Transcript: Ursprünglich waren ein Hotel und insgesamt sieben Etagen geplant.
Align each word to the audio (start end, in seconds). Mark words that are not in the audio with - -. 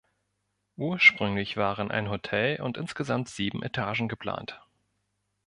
Ursprünglich 0.77 1.57
waren 1.57 1.91
ein 1.91 2.09
Hotel 2.09 2.59
und 2.59 2.75
insgesamt 2.75 3.29
sieben 3.29 3.61
Etagen 3.61 4.07
geplant. 4.07 4.59